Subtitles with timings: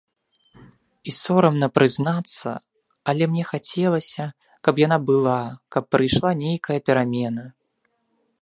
[1.11, 2.49] І сорамна прызнацца,
[3.13, 4.23] але мне хацелася,
[4.69, 5.39] каб яна была,
[5.77, 7.45] каб прыйшла нейкая перамена.